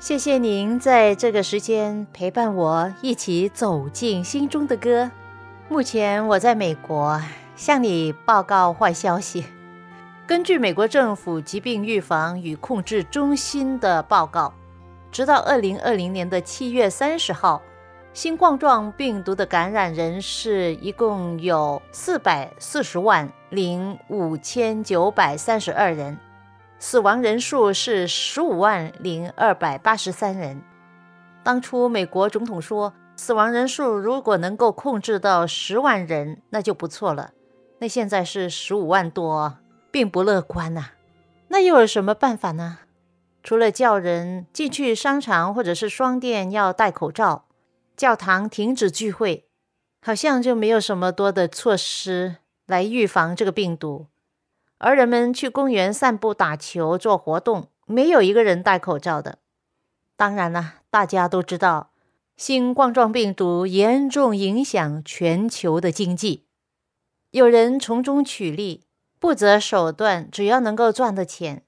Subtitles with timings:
[0.00, 5.10] 谢谢您在这个时间陪伴我一起走进心中的歌。
[5.68, 7.20] 目前我在美国，
[7.56, 9.44] 向你报告坏消息。
[10.24, 14.54] 根据美国政府疾病预防与控制中心的报告，
[15.10, 17.60] 直到二零二零年的七月三十号，
[18.12, 26.16] 新冠状病毒的感染人士一共有四百四十万零五千九百三十二人。
[26.80, 30.62] 死亡人数是十五万零二百八十三人。
[31.42, 37.32] 当初美国总统说，死亡人数如果能够控制到十万人，那就不错了。
[37.80, 39.58] 那现在是十五万多，
[39.90, 40.90] 并不乐观呐。
[41.48, 42.78] 那又有什么办法呢？
[43.42, 47.46] 除了叫人进去商场或者是商店要戴口罩，
[47.96, 49.48] 教堂停止聚会，
[50.00, 54.06] 好像就没有什么多的措施来预防这个病毒。
[54.78, 59.38] 而人们去公园散步、打球、做活动，没有一个人戴口罩的。
[60.16, 61.90] 当然了，大家都知道，
[62.36, 66.46] 新冠状病毒严重影响全球的经济，
[67.30, 68.84] 有人从中取利，
[69.18, 71.64] 不择手段，只要能够赚的钱。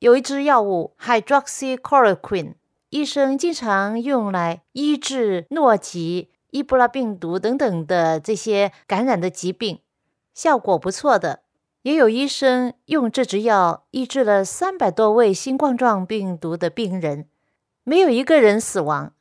[0.00, 2.54] 有一支药物 hydroxychloroquine，
[2.90, 9.80] 医生经常用来医治诺吉、伊布拉病毒等等的这些感染的疾病，
[10.34, 11.44] 效果不错的。
[11.86, 17.28] 也有医生用这支药医治了三百多位新冠状病毒的病人，
[17.84, 19.12] 没有一个人死亡。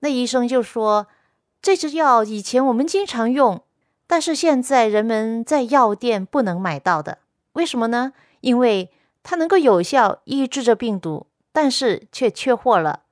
[0.00, 1.06] 那医生就说
[1.62, 3.62] ：“这支药以前我们经常用，
[4.06, 7.20] 但是现在人们在药店不能买到的。
[7.54, 8.12] 为什么呢？
[8.42, 8.90] 因为
[9.22, 13.04] 它能够有效抑制这病毒，但是却缺货了。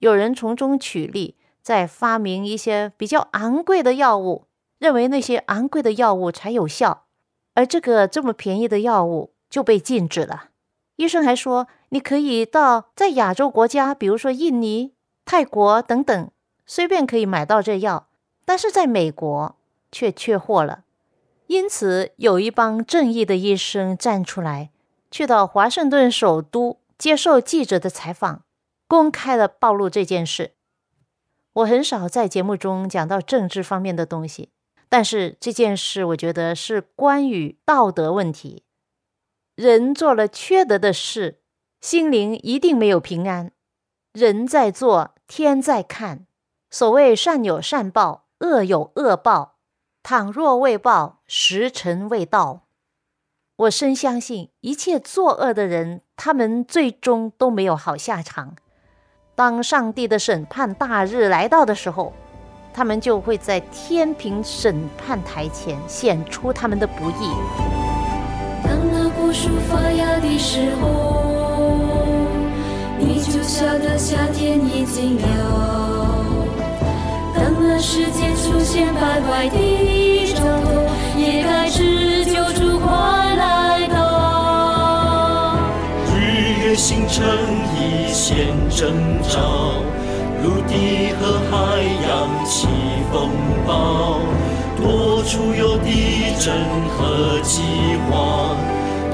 [0.00, 4.46] 有人从中取利，在发明一些比较昂贵的药物，
[4.80, 7.04] 认为那些昂贵的药物才有效。”
[7.58, 10.50] 而这个这么便宜的药物就被禁止了。
[10.94, 16.30] 医生还说，你可以到在亚洲国家，比如说印尼、泰国等等，
[16.66, 18.06] 随便可以买到这药，
[18.44, 19.56] 但是在美国
[19.90, 20.84] 却缺货了。
[21.48, 24.70] 因此，有一帮正义的医生站出来，
[25.10, 28.42] 去到华盛顿首都接受记者的采访，
[28.86, 30.52] 公开的暴露这件事。
[31.54, 34.50] 我很少在节目中讲到政治方面的东西。
[34.88, 38.64] 但是这件事，我觉得是关于道德问题。
[39.54, 41.40] 人做了缺德的事，
[41.80, 43.52] 心灵一定没有平安。
[44.12, 46.26] 人在做，天在看。
[46.70, 49.56] 所谓善有善报，恶有恶报。
[50.02, 52.62] 倘若未报，时辰未到。
[53.56, 58.54] 我深相信，一切作恶的人，他们最终都没有好下场。
[59.34, 62.14] 当上帝的审判大日来到的时候。
[62.72, 67.32] 他们就会在天平审判台前显出他们的不义。
[68.64, 70.86] 当那果树发芽的时候，
[72.98, 75.24] 你就晓得夏天已经了。
[77.34, 79.56] 当那世界出现败坏的
[80.34, 80.86] 兆头，
[81.16, 82.88] 也该知救主快
[83.36, 85.56] 来到。
[86.14, 86.16] 日
[86.64, 87.24] 月星辰
[87.76, 89.38] 已现征兆。
[90.42, 92.66] 陆地和海洋起
[93.12, 93.30] 风
[93.66, 94.20] 暴，
[94.80, 96.54] 多处有地震
[96.88, 97.62] 和饥
[98.08, 98.56] 荒，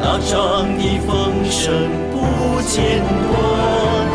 [0.01, 1.73] 打仗的风声
[2.13, 4.14] 不间断。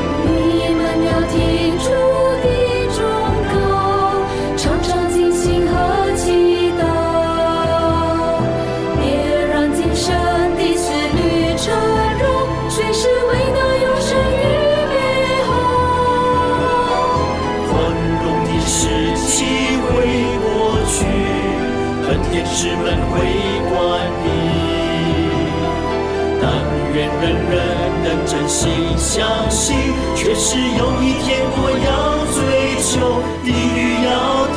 [27.21, 27.55] 人人
[28.03, 29.75] 能真心相信，
[30.15, 31.87] 确实有一天我要
[32.33, 32.39] 追
[32.81, 34.09] 求，地狱要。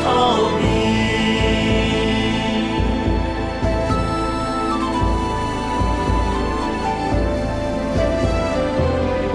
[0.04, 0.06] 逃
[0.58, 0.62] 避。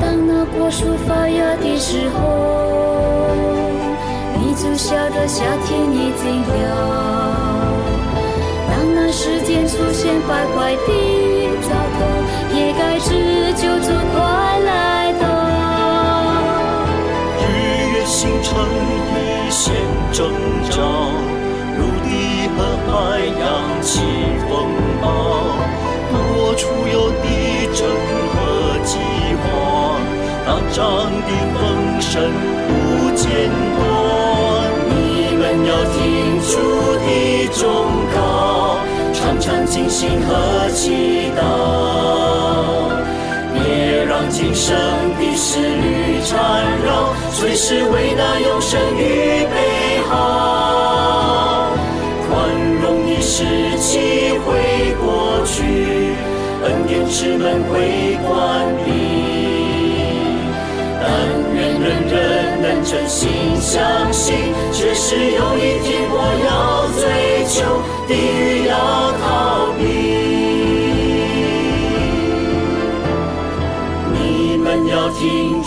[0.01, 2.17] 当那果树发芽的时候，
[4.37, 6.45] 你就晓得夏天已经了。
[8.69, 10.91] 当那时间出现败坏的
[12.99, 15.25] 知救主快来到。
[17.39, 17.41] 日
[17.93, 18.49] 月星辰
[19.13, 19.15] 一
[19.51, 19.73] 线
[20.11, 20.17] 征
[20.69, 20.75] 兆，
[21.77, 22.09] 陆地
[22.55, 22.57] 和
[22.87, 22.91] 海
[23.39, 23.41] 洋
[23.81, 24.01] 起
[24.49, 24.49] 风
[25.01, 25.05] 暴，
[26.11, 27.25] 多处有地
[27.73, 27.87] 震
[28.33, 28.35] 和
[28.83, 28.97] 饥
[29.43, 29.47] 荒，
[30.45, 30.81] 打仗
[31.21, 32.11] 的风声
[32.67, 32.69] 不
[33.15, 33.25] 间
[33.77, 33.79] 断。
[34.89, 34.91] 你
[35.37, 35.95] 们要听
[36.41, 36.51] 主
[37.05, 37.07] 的
[37.53, 37.63] 忠
[38.15, 38.17] 告，
[39.13, 42.86] 常常警醒和祈祷。
[44.07, 44.73] 让今生
[45.19, 51.75] 的思虑缠绕，随时为那永生预备好。
[52.29, 52.31] 宽
[52.81, 53.43] 容的时
[53.77, 56.15] 期会过去，
[56.63, 58.87] 恩典之门会关闭。
[61.01, 61.05] 但
[61.53, 62.15] 愿人人
[62.61, 66.15] 能真心相信，确实有一天我
[66.47, 67.55] 要追求，
[68.07, 69.11] 地狱要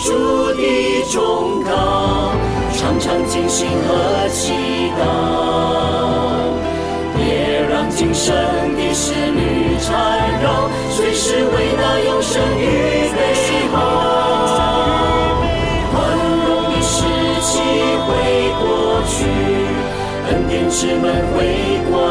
[0.03, 2.33] 主的忠告，
[2.73, 4.51] 常常警醒和祈
[4.99, 4.99] 祷，
[7.15, 8.33] 别让今生
[8.75, 9.93] 的思虑缠
[10.41, 13.19] 绕，随时为那永生预备
[13.71, 13.77] 好。
[15.91, 15.93] 宽
[16.47, 16.97] 容的时
[17.43, 17.59] 期
[18.07, 18.09] 会
[18.59, 18.65] 过
[19.05, 19.13] 去，
[20.31, 21.03] 恩典之门
[21.35, 21.37] 会
[21.91, 22.01] 关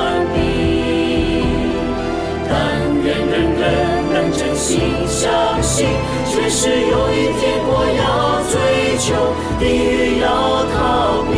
[4.61, 4.79] 心
[5.09, 5.89] 相信，
[6.27, 8.55] 确实有一天我要追
[8.99, 10.29] 求，地狱要
[10.67, 11.33] 逃避。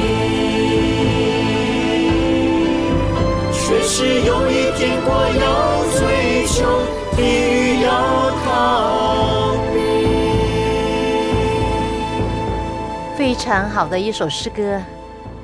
[3.53, 5.09] 确实有一天我
[5.39, 6.83] 要追求，
[7.17, 7.89] 地狱要
[8.43, 9.75] 逃避。
[13.17, 14.83] 非常好的一首诗歌，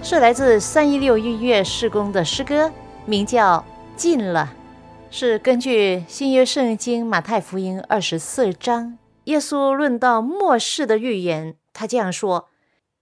[0.03, 2.73] 是来自三一六音乐事工的诗歌，
[3.07, 3.59] 名叫
[3.97, 4.51] 《尽了》，
[5.11, 12.49] 是根据新约圣经马太福音二十四章，耶稣论到末世的预言，他这样说：“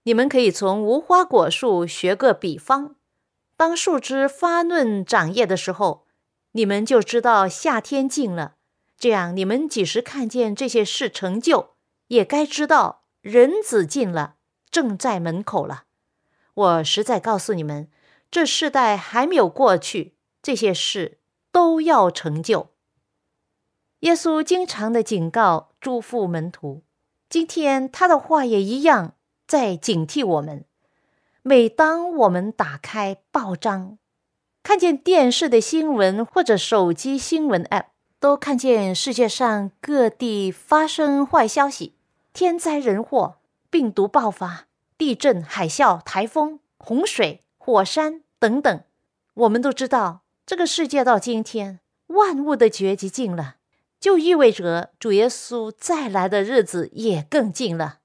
[0.03, 2.95] 你们可以从无花果树学个比方，
[3.55, 6.05] 当树枝发嫩长叶的时候，
[6.53, 8.55] 你们就知道夏天近了。
[8.97, 11.75] 这样，你们几时看见这些事成就，
[12.07, 14.35] 也该知道人子近了。”
[14.69, 15.83] 正在门口了。
[16.53, 17.89] 我实在告诉你们，
[18.29, 21.16] 这世代还没有过去，这些事
[21.57, 22.69] 都要成就。
[24.01, 26.83] 耶稣经常的警告、嘱咐门徒，
[27.27, 29.15] 今天他的话也一样
[29.47, 30.65] 在警惕我们。
[31.41, 33.97] 每当我们打开报章，
[34.61, 37.85] 看见电视的新闻或者手机新闻 App，
[38.19, 41.95] 都看见世界上各地发生坏消息、
[42.33, 43.37] 天灾人祸。
[43.71, 48.83] 病毒爆发、地震、海啸、台风、洪水、火山等等，
[49.33, 53.57] 我们都知道，这个世界到今天万物的绝迹近了，
[53.99, 57.97] 就意味着主耶稣再来的日子也更近了。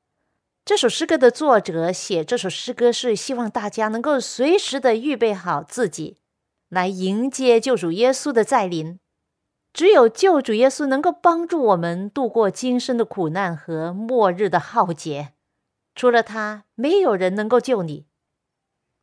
[0.64, 6.16] 这首诗歌的作者写这首诗歌是希望大家能够随时的预备好自己，
[6.68, 8.99] 来迎接救主耶稣的再临。
[9.72, 15.34] 只有救主耶稣能够帮助我们度过今生的苦难和末日的浩劫。
[15.94, 18.06] 除了他，没有人能够救你。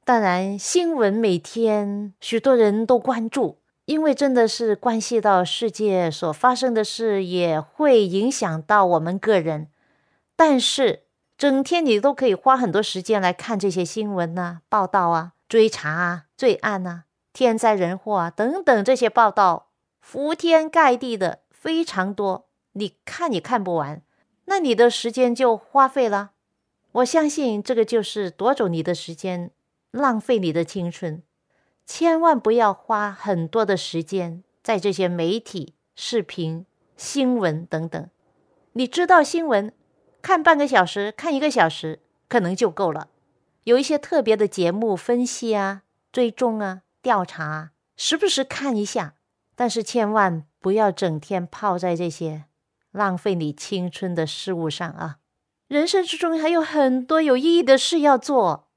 [0.05, 9.67] 当然，新闻每天许多人都关注，因为真的是关系到世界所发生的事，也会影响到我们个人。
[10.35, 11.03] 但是，
[11.37, 24.01] 整天你都可以花很多时间来看这些新闻呐、报道啊、追查啊、罪案呐、天灾人祸啊等等这些报道，铺天盖地的非常多，你看也看不完，
[24.45, 26.31] 那你的时间就花费了。
[26.93, 29.51] 我相信这个就是夺走你的时间，
[29.91, 31.23] 浪费你的青春。
[31.85, 36.65] 千万不要花很多的时间在这些媒体、视频、
[36.95, 38.09] 新闻等等。
[38.73, 39.73] 你知道新闻，
[40.21, 43.09] 看半个小时、看一个小时可能就够了。
[43.63, 49.15] 有一些特别的节目分析啊、追踪啊、调查啊，时不时看一下。
[49.55, 52.45] 但是千万不要整天泡在这些
[52.91, 55.17] 浪费你青春的事物上啊！
[55.67, 58.68] 人生之中还有很多有意义的事要做，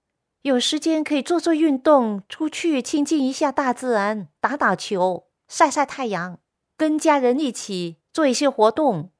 [0.42, 6.40] 有时间可以做做运动，出去亲近一下大自然，打打球，晒晒太阳，
[6.76, 9.12] 跟家人一起做一些活动，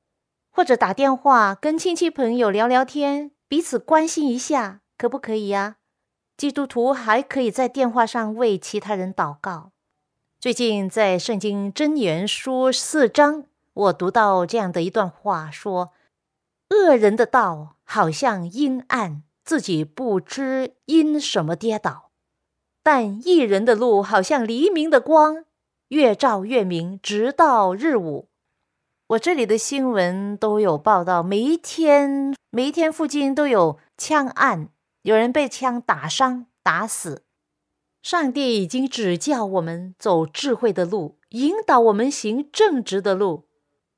[0.51, 5.77] 或者打电话跟亲戚朋友聊聊天，彼此关心一下，可不可以呀？
[6.37, 9.71] 基督徒还可以在电话上为其他人祷告。
[10.41, 15.93] 最近在《圣经真言书》四章，我读到这样的一段话：说，
[16.71, 22.11] 恶人的道好像阴暗，自己不知因什么跌倒；
[22.83, 25.45] 但一人的路好像黎明的光，
[25.89, 28.29] 越照越明，直到日午。
[29.09, 34.71] 我这里的新闻都有报道，每一天，每一天附近都有枪案，
[35.03, 37.25] 有人被枪打伤、打死。
[38.03, 43.49] 上帝已经指教我们走智慧的路，引导我们行正直的路。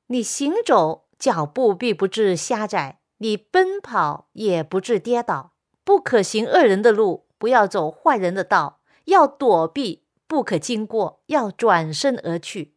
[0.07, 5.55] 你行走，脚步必不至狭窄；你奔跑，也不致跌倒。
[5.83, 12.75] 不可行恶人的路，不要走坏人的道，要躲避，不可经过，要转身而去。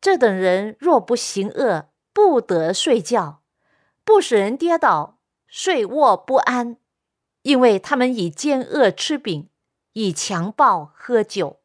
[0.00, 3.42] 这等人若不行恶，不得睡觉，
[4.02, 6.78] 不使人跌倒，睡卧不安，
[7.42, 9.50] 因为他们以奸恶吃饼。
[9.92, 11.58] 以强暴喝酒。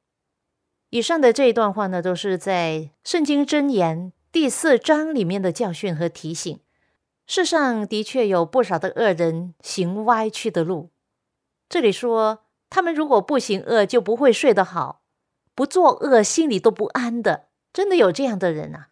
[0.90, 2.72] 以上的这一段话呢，都是在
[3.10, 6.60] 《圣经箴言》第四章里面的教训和提醒。
[7.28, 10.92] 世上的确有不少的恶人行歪曲的路。
[11.68, 15.02] 这里说，他们如果不行恶，就不会睡得好；
[15.56, 17.48] 不作恶，心里都不安的。
[17.74, 18.90] 真的有这样的人啊！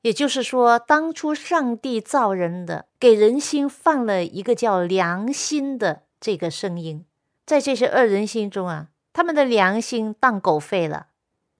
[0.00, 7.04] 也就是说，当初上帝造人的，给人心放了一个叫良心的这个声音。
[7.44, 11.08] 在这些恶人心中啊，他们的良心当狗吠了。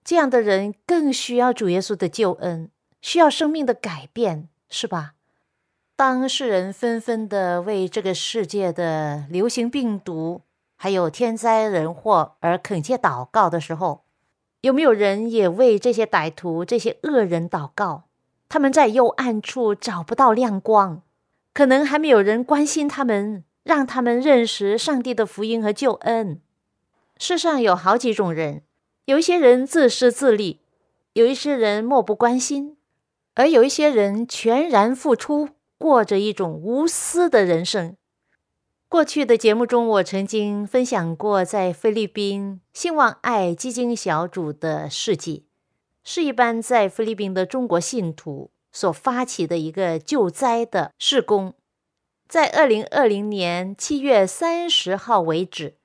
[0.03, 2.71] 这样的人更需要主耶稣的救恩，
[3.01, 5.13] 需要生命的改变，是吧？
[5.97, 10.41] 当世人纷纷的为这个世界的流行病毒
[10.75, 14.03] 还有天灾人祸而恳切祷告的时候，
[14.61, 18.03] 有没有人也为这些歹徒、这些恶人祷告？
[18.47, 21.01] 他们在幽暗处找不到亮光，
[21.51, 23.43] 可能还没有人关心他们。
[23.63, 26.39] 让他们认识上帝的福音和救恩。
[27.17, 28.61] 世上有好几种人，
[29.03, 30.61] 有一些人自私自利，
[31.11, 32.77] 有一些人漠不关心，
[33.33, 37.95] 而有一些人全然付出，过着一种无私的人生。
[38.89, 45.45] 过去的节目中，我曾经分享过在菲律宾兴旺爱基金小组的事迹，
[46.03, 51.53] 是一般在菲律宾的中国信徒所发起的一个救灾的事工。
[52.29, 55.75] 在二零二零年七月三十号为止，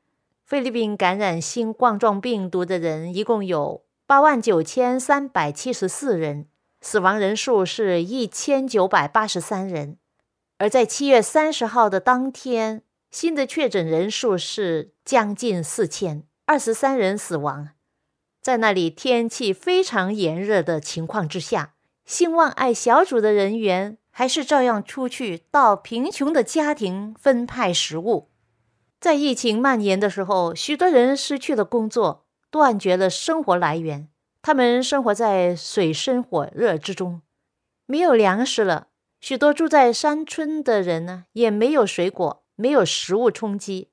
[0.44, 6.46] 菲律宾感染新冠状病毒的人一共有八万九千三百七十四人，
[6.82, 9.96] 死亡人数是一千九百八十三人。
[10.58, 17.70] 而在七月三十号的当天，新的确诊人数是将近四千，二十三人死亡。
[18.42, 21.72] 在那里天气非常炎热的情况之下，
[22.04, 23.96] 兴旺爱小组的人员。
[24.14, 28.28] 还是照样出去到贫穷的家庭分派食物。
[29.00, 34.08] 在疫情蔓延的时候，许多人失去了工作，断绝了生活来源。
[34.42, 37.22] 他们生活在水深火热之中，
[37.86, 38.88] 没有粮食了。
[39.20, 43.88] 许多住在山村的人呢，也没有水果，没有食物充饥。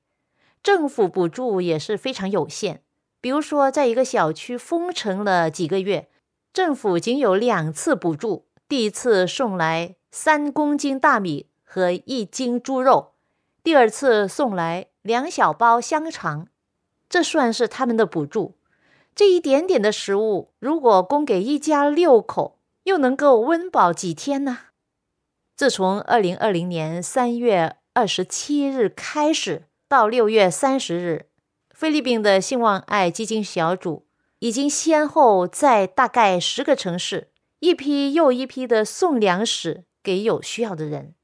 [0.62, 2.82] 政府补助也是非常有限。
[3.20, 6.10] 比如说，在一个小区封城了几个月，
[6.52, 8.46] 政府仅有两次补助。
[8.68, 9.96] 第一次送来。
[10.12, 13.12] 三公斤大米和一斤猪肉，
[13.62, 16.48] 第二次送来两小包香肠，
[17.08, 18.56] 这算是他们的补助。
[19.20, 24.60] 这一点点的食物，如果供给一家六口，又能够温饱几天呢？
[25.54, 31.26] 自从二零二零年三月二十七日开始，到六月三十日，
[31.74, 34.06] 菲律宾的兴旺爱基金小组
[34.38, 39.84] 已经先后在大概十个城市，一批又一批的送粮食。
[40.02, 41.14] 给有需要的人，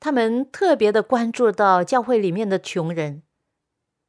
[0.00, 3.24] 他们特别的关注到教会里面的穷人，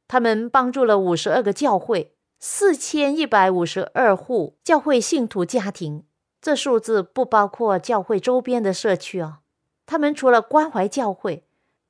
[0.06, 6.04] 他们帮助了五十二个教会，四千一百五十二户教会信徒家庭。
[6.40, 9.38] 这数字不包括教会周边的社区哦。
[9.86, 11.44] 他们除了关怀教会，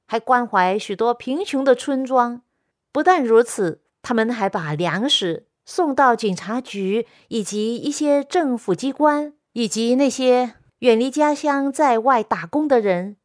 [0.07, 2.43] 还关怀许多贫穷的村庄。
[2.91, 10.55] 不但如此，他们还把粮食送到警察局以及一些政府机关，以及那些。
[10.81, 13.17] 远离家乡在外打工的人，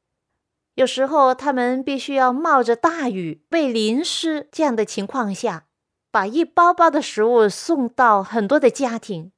[0.74, 5.66] 有时候他们必须要冒着大雨、被淋湿这样的情况下，
[6.14, 9.32] 把一包包的食物送到很多的家庭，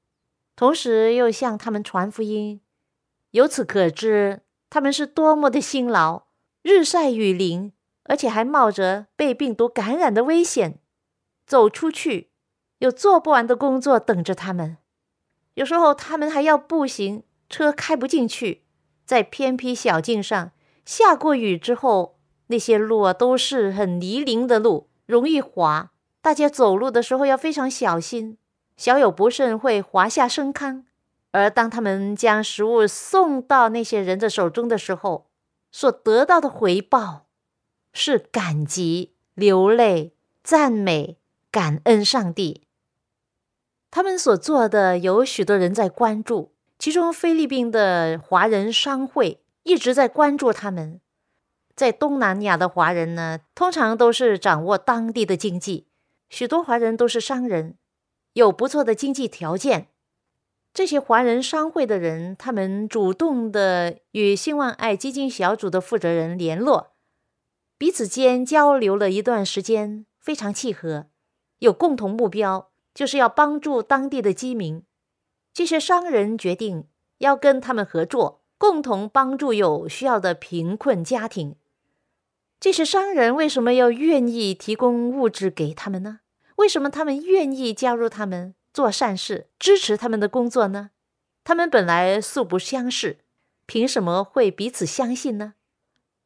[0.57, 2.59] 同时又向他们传福音。
[3.31, 6.23] 由此可知，他们是多么的辛劳，
[6.63, 7.71] 日晒雨淋，
[8.03, 10.79] 而且还冒着被病毒感染的危险
[11.47, 12.31] 走出去，
[12.79, 14.75] 有做不完的工作等着他们。
[15.53, 17.23] 有时候他们还要步行。
[17.47, 18.65] 车开不进去，
[19.05, 20.51] 在偏僻小径上，
[20.83, 22.17] 下过雨之后，
[22.47, 25.91] 那些路啊都是很泥泞的路，容易滑，
[26.25, 28.39] 大家走路的时候要非常小心，
[28.77, 30.83] 小有不慎会滑下深坑。
[31.29, 35.27] 而当他们将食物送到那些人的手中的时候，
[35.71, 37.27] 所得到的回报
[37.93, 40.13] 是感激、流泪、
[40.43, 41.19] 赞美、
[41.51, 42.63] 感恩上帝。
[43.91, 50.99] 他们所做的有许多人在关注，其中菲律宾的华人商会一直在关注他们。
[51.75, 55.85] 在东南亚的华人呢，通常都是掌握当地的经济，
[56.35, 57.77] 许多华人都是商人，
[58.33, 59.87] 有不错的经济条件。
[60.73, 66.91] 这些华人商会的人，他们主动的与兴旺爱基金小组的负责人联络，
[67.77, 71.05] 彼此间交流了一段时间，非常契合，
[71.59, 74.83] 有共同目标，就是要帮助当地的居民。
[75.53, 76.89] 这些商人决定
[77.19, 81.55] 要跟他们合作，共同帮助有需要的贫困家庭。
[82.59, 86.19] 这些商人为什么要愿意提供物质给他们呢？
[86.55, 88.55] 为什么他们愿意加入他们？
[88.73, 90.91] 做善事，支持他们的工作呢？
[91.45, 93.19] 他们本来素不相识，
[93.65, 95.53] 凭什么会彼此相信呢？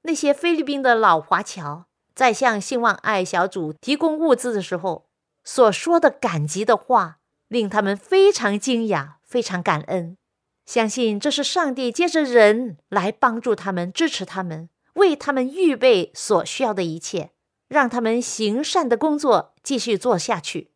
[0.02, 5.10] 那些菲律宾的老华侨在向兴旺爱小组提供物资的时候，
[5.44, 10.18] 所说的感激的话，令他们非常惊讶，非常感恩，
[10.66, 17.32] 相信这是上帝借着人来帮助他们，支持他们，为他们预备所需要的一切，
[17.70, 20.72] 让他们行善的工作继续做下去。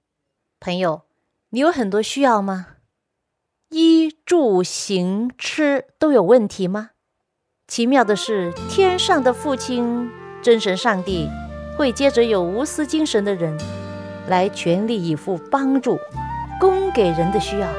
[0.61, 1.01] 朋友。
[1.49, 2.65] 你有很多需要吗？
[3.69, 6.89] 衣住行吃都有问题吗？
[7.67, 10.09] 奇妙的是，天上的父亲
[10.41, 11.29] 真神上帝
[11.77, 13.55] 会接着有无私精神的人
[14.27, 15.99] 来全力以赴帮助，
[16.59, 17.71] 供给人的需要。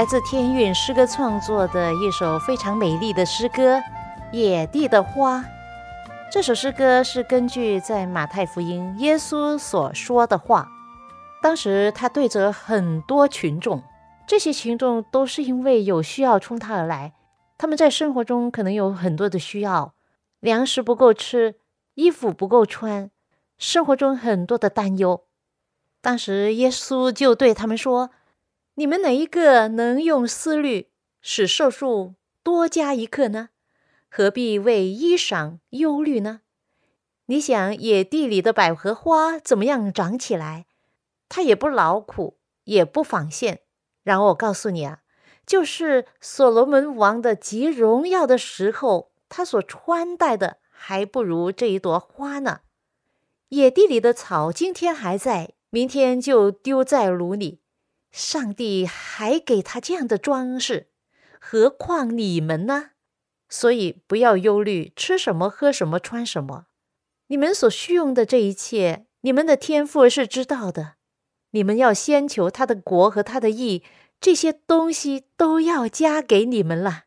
[0.00, 3.76] 来自天韵诗歌创作的一首非常美丽的诗歌
[4.32, 5.40] 《野地的花》。
[6.32, 10.66] 这首诗歌是根据在马太福音耶稣所说的话。
[11.42, 13.82] 当时他对着很多群众，
[14.26, 17.12] 这些群众都是因为有需要冲他而来。
[17.58, 19.92] 他们在生活中可能有很多的需要，
[20.40, 21.56] 粮食不够吃，
[21.96, 23.10] 衣服不够穿，
[23.58, 25.24] 生活中很多的担忧。
[26.00, 28.08] 当时耶稣就对他们说。
[28.74, 33.50] 你们哪一个能用思虑使寿数多加一刻呢？
[34.08, 36.40] 何必为衣裳忧虑呢？
[37.26, 40.66] 你想野地里的百合花怎么样长起来？
[41.28, 43.60] 它也不劳苦，也不纺线。
[44.02, 45.00] 然后我告诉你啊，
[45.46, 52.60] 就是所罗门王的极荣耀的时候，他所穿戴的还不如这一朵花呢。
[53.50, 57.59] 野地里的草今天还在，明天就丢在炉里。
[58.10, 60.88] 上帝还给他这样的装饰，
[61.40, 62.90] 何况你们呢？
[63.48, 66.66] 所以不要忧虑吃什么、喝什么、穿什么。
[67.26, 70.94] 你们所需用的这一切，你们的天赋是知道的。
[71.52, 73.82] 你们要先求他的国和他的义，
[74.20, 77.04] 这些东西都要加给你们了。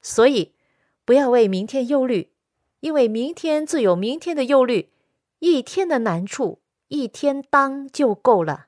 [0.00, 0.54] 所以，
[1.04, 2.32] 不要为明天忧虑，
[2.80, 4.92] 因为明天自有明天的忧虑，
[5.40, 8.66] 一天的难处一天当就够了。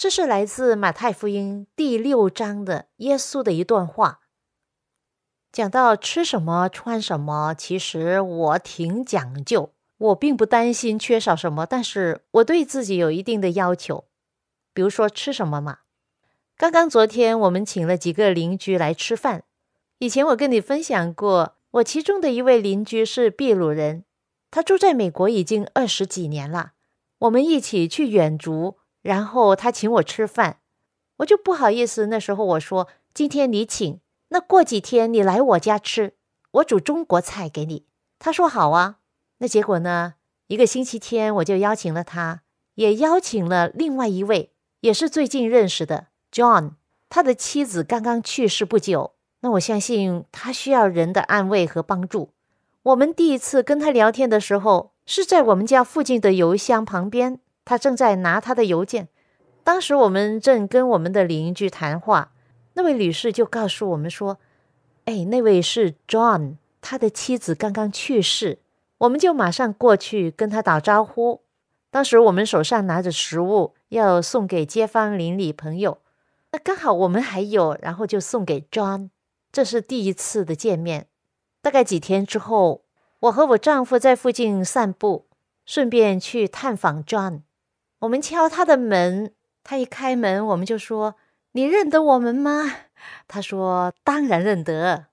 [0.00, 4.20] 这是来自马太福音第六章的耶稣的一段话。
[5.52, 14.06] 讲到吃什么、穿什么，其实我挺讲究，我并不担心缺少什么，但是我对自己有一定的要求。
[14.72, 15.80] 比如说吃什么嘛，
[16.56, 19.44] 刚刚昨天我们请了几个邻居来吃饭。
[19.98, 24.06] 以前我跟你分享过，我其中的一位邻居是秘鲁人，
[24.50, 26.72] 他住在美国已经二十几年了。
[27.18, 28.79] 我们一起去远足。
[29.02, 30.58] 然后他请我吃饭，
[31.18, 32.06] 我就不好意思。
[32.06, 36.14] 那时候我说：“今天你请，那过几天你来我家吃，
[36.52, 37.86] 我煮中国菜给你。”
[38.18, 38.98] 他说：“好啊。”
[39.38, 40.14] 那结果呢？
[40.48, 42.42] 一个星期天我就邀请了他，
[42.74, 46.72] 也邀请了另外一位，也是最近认识的 John。
[47.08, 52.30] 他的妻子刚刚去世不久，那我相信他需要人的安慰和帮助。
[52.82, 57.40] 我们第一次跟他聊天的时候，是在我们家附近的邮箱旁边。
[57.70, 59.06] 他正在拿他的邮件，
[59.62, 62.32] 当时我们正跟我们的邻居谈话，
[62.72, 64.38] 那位女士就告诉我们说
[65.06, 68.58] ：“哎，那位是 John，他的妻子刚刚去世。”
[68.98, 71.42] 我们就马上过去跟他打招呼。
[71.92, 75.98] 当时我们手上拿着食物要送给街坊邻里朋友，
[76.50, 79.10] 那刚好我们还有，然后就送给 John。
[79.52, 81.06] 这是第一次的见面。
[81.62, 82.82] 大概几天之后，
[83.20, 85.28] 我和我丈夫在附近散步，
[85.64, 87.42] 顺便去探访 John。
[88.00, 89.32] 我们敲他的门，
[89.62, 91.16] 他一开门，我们就说
[91.52, 92.64] ：“你认得我们吗？”
[93.28, 95.06] 他说：“当然认得。”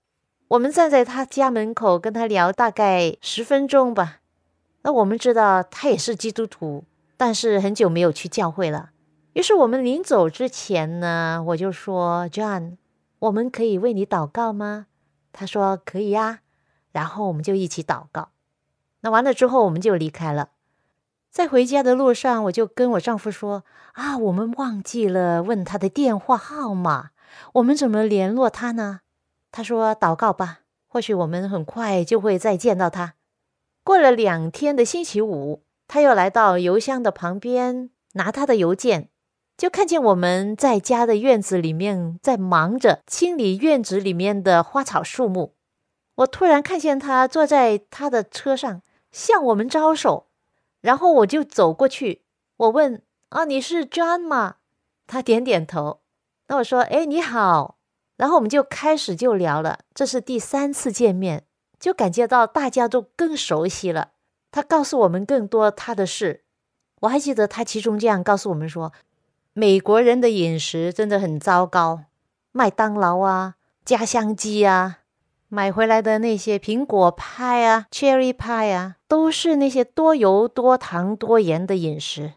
[0.50, 4.22] 我们站在他家门口跟他聊大概十分钟吧。
[4.84, 6.86] 那我们知道他也是基督徒，
[7.18, 8.92] 但是很久没有去教会了。
[9.34, 12.78] 于是我们临走之前呢，我就说：“John，
[13.20, 14.88] 我们可以为你祷告吗？”
[15.34, 16.40] 他说：“可以呀。”
[16.94, 18.30] 然后我们就一起祷告。
[19.02, 20.52] 那完了之后，我们就离开了。
[21.38, 27.12] 在回家的路上，我就跟我丈夫说：“啊，我们忘记了问他的电话号码，
[27.54, 29.02] 我们怎么联络他呢？”
[29.54, 33.14] 他说：“祷告吧，或许我们很快就会再见到他。”
[33.86, 39.10] 过了两天的星期五，他又来到邮箱的旁边拿他的邮件，
[39.56, 45.54] 就看见我们在家的院子里面在忙着清理院子里面的花草树木。
[46.16, 50.26] 我突然看见他坐在他的车上，向我们招手。
[50.82, 52.24] 然后我就走过去，
[52.58, 54.56] 我问：“啊，你是 John 吗？”
[55.08, 56.02] 他点点头。
[56.48, 57.78] 那我说：“哎，你好。”
[58.18, 59.80] 然后我们就开始就聊了。
[59.94, 61.46] 这是第三次见面，
[61.80, 64.12] 就感觉到大家都更熟悉了。
[64.52, 66.44] 他告诉我们更多他的事。
[67.02, 68.92] 我还记得他其中这样告诉我们说
[69.54, 72.06] ：“美国人的饮食真的很糟糕，
[72.52, 75.00] 麦当劳啊，家乡鸡啊。”
[75.50, 82.34] 买回来的那些苹果派啊，cherry 派啊，都是那些多油、多糖、多盐的饮食。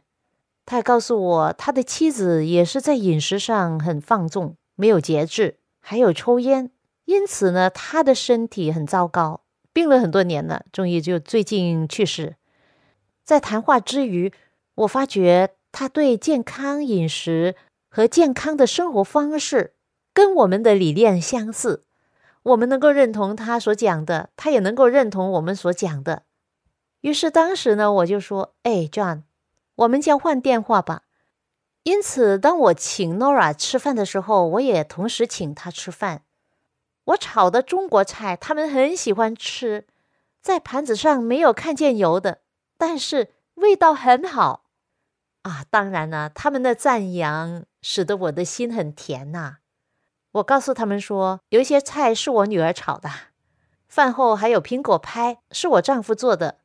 [0.64, 6.70] 他还告诉我，他的妻子也是在饮食上很放纵，没有节制，还有抽烟。
[7.06, 9.40] 因此呢，他的身体很糟糕，
[9.72, 12.36] 病了很多年了，终于就最近去世。
[13.24, 14.32] 在谈话之余，
[14.76, 17.56] 我发觉他对健康饮食
[17.88, 19.74] 和健康的生活方式
[20.14, 21.82] 跟我们的理念相似。
[22.44, 26.22] 我们能够认同他所讲的，他也能够认同我们所讲的。
[27.00, 29.22] 于是当时呢，我就说：“哎，John，
[29.76, 31.02] 我们交换电话吧。”
[31.82, 36.24] 因此，当我请 Nora 吃饭的时候，我也同时请他吃饭。
[37.04, 39.86] 我炒的中国菜，他们很喜欢吃，
[40.42, 42.42] 在盘子上没有看见油的，
[42.76, 44.64] 但是味道很好
[45.42, 45.64] 啊！
[45.70, 49.56] 当然了，他们的赞扬使得我的心很甜呐。
[50.32, 53.10] 我告诉他们说，有一些菜是我女儿炒的，
[53.88, 56.58] 饭后还有苹果派是我丈夫做的。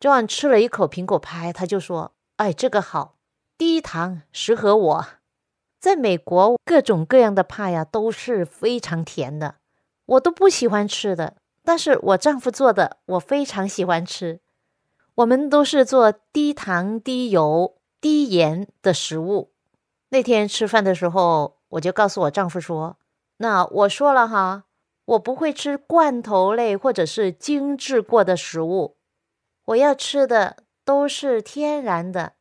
[0.00, 3.16] John 吃了一口苹果派，他就说：“哎，这个好，
[3.56, 5.06] 低糖，适合我。”
[5.80, 9.56] 在美国，各种各样的派呀都是非常甜的，
[10.06, 11.36] 我都不喜欢吃的。
[11.62, 14.40] 但是我丈夫做的，我非常喜欢吃。
[15.16, 19.52] 我们都是做低糖、低油、低盐的食物。
[20.10, 21.56] 那天吃饭的时候。
[21.74, 22.98] 我就告诉我丈夫说
[23.38, 24.62] ：“那我说了哈，
[25.06, 28.96] 我不会吃罐头类或者是精致过的食物，
[29.66, 32.34] 我要吃的都是天然的。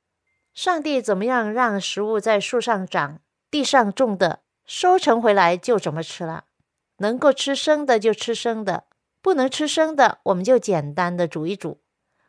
[0.54, 6.46] 上帝怎么样让食物在树上长、地上种的，收成回来就怎么吃了。
[6.98, 8.84] 能够吃生的就吃生的，
[9.22, 11.82] 不能吃生的我们就简单的煮一煮。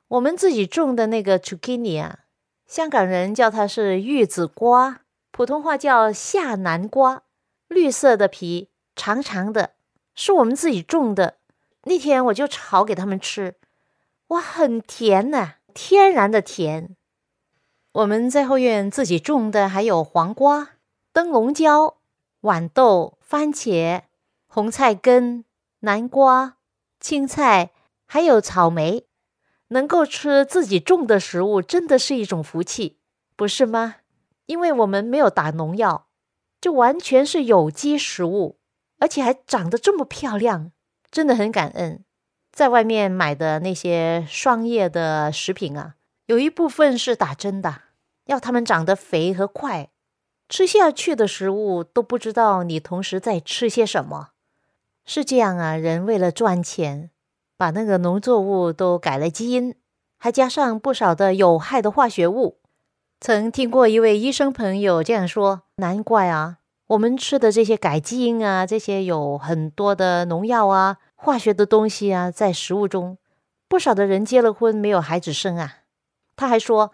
[0.09, 2.21] 我们自己种的那个 zucchini 啊，
[2.67, 7.25] 香港人叫它是玉子瓜，普通话叫下南瓜，
[7.69, 9.75] 绿色的皮，长长的，
[10.15, 11.39] 是我们自己种的。
[11.85, 13.57] 那天我就炒给他们吃，
[14.29, 16.97] 哇，很甜呐，天然的甜。
[17.93, 20.71] 我们在后院自己种的还有黄瓜、
[21.13, 21.99] 灯笼椒、
[22.43, 24.03] 豌豆、番茄、
[24.47, 25.45] 红菜根、
[25.81, 26.57] 南瓜、
[26.99, 27.71] 青菜，
[28.07, 29.07] 还有草莓。
[29.69, 32.99] 能够吃自己种的食物，真的是一种福气，
[33.35, 33.97] 不是吗？
[34.47, 36.07] 因为我们没有打农药，
[36.61, 38.59] 就完全是有机食物，
[38.99, 40.71] 而且还长得这么漂亮，
[41.11, 42.05] 真的很感恩。
[42.55, 47.83] 在外面买的那些双叶的食品啊，有一部分是打针的，
[48.27, 49.91] 要它们长得肥和快，
[50.49, 54.29] 吃下去的食物都不知道你同时在吃些什么。
[55.05, 57.11] 是这样啊，人为了赚钱。
[57.57, 59.77] 把那个农作物都改了基因，
[60.19, 62.59] 还加上不少的有害的化学物。
[63.21, 73.17] 曾听过一位医生朋友这样说：“难怪啊，我们吃的这些改基因啊，这些有很多的农药啊、化学的东西啊，在食物中，
[73.67, 75.79] 不少的人结了婚没有孩子生啊。”
[76.37, 76.93] 他还说：“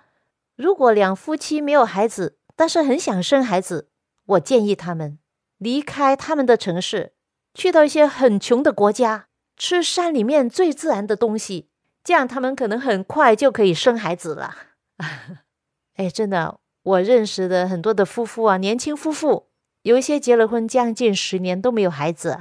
[0.55, 3.89] 如果两夫妻没有孩子，但是很想生孩子，
[4.27, 5.19] 我建议他们
[5.59, 7.15] 离开他们的城市，
[7.55, 11.69] 去到一些很穷的国家。”吃山里面最自然的东西，
[12.03, 14.57] 这样他们可能很快就可以生孩子了。
[15.97, 19.49] 哎，真的，我认识的很多的夫妇啊，年轻夫妇
[19.83, 22.39] 有一些结了婚将近十年都没有孩子，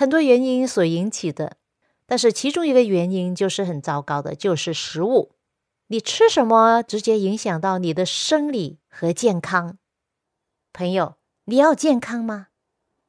[0.00, 1.58] 很多原因所引起的。
[2.06, 5.32] 但是其中一个原因就是很糟糕的，就是食物。
[5.88, 9.76] 你吃什么直接影响到你的生理和健康。
[10.72, 12.46] 朋友，你要健康吗？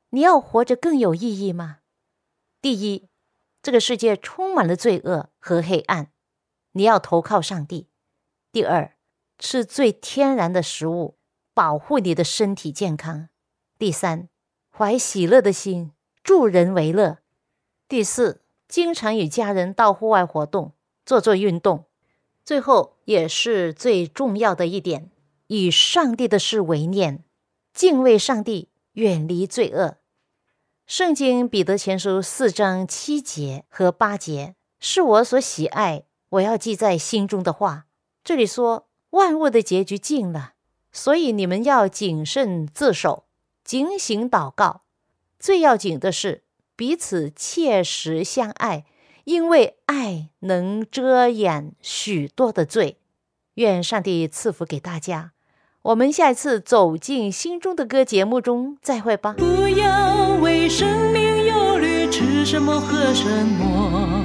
[0.10, 1.78] 你要活着更有意义吗？
[2.62, 3.08] 第一，
[3.64, 6.12] 这个世界充满了罪恶和黑暗，
[6.74, 7.88] 你要投靠上帝。
[8.52, 8.98] 第二，
[9.40, 11.18] 吃最天然的食物，
[11.54, 13.30] 保护你的身体健康。
[13.80, 14.28] 第三，
[14.70, 17.20] 怀喜乐的心，助人为乐。
[17.88, 20.74] 第四，经常与家人到户外活动，
[21.06, 21.86] 做做运动。
[22.44, 25.12] 最后，也是最重要的一点，
[25.48, 27.24] 以上帝的事为念，
[27.74, 29.98] 敬畏上帝，远离罪恶。
[30.88, 37.86] 圣经彼得前书四章七节和八节是我所喜爱，我要记在心中的话。
[38.24, 40.54] 这里说万物的结局近了，
[40.92, 43.26] 所以你们要谨慎自守，
[43.64, 44.81] 警醒祷告。
[45.42, 46.44] 最要紧的是
[46.76, 48.86] 彼此切实相爱，
[49.24, 53.00] 因为爱能遮掩许多的罪。
[53.56, 55.32] 愿上帝赐福给大家。
[55.82, 59.34] 我们下一次走进心中的歌节目中再会吧。
[59.36, 64.24] 不要为生命忧虑，吃什么喝什么；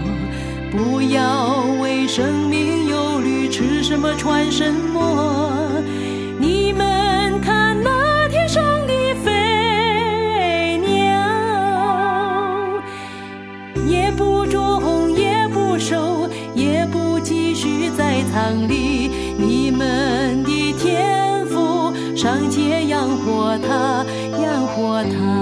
[0.70, 5.65] 不要为生命忧虑，吃什么穿什么。
[18.36, 19.08] 厂里。
[19.38, 21.46] 你们的天。
[21.46, 24.04] 赋，上街养活他，
[24.42, 25.35] 养活他。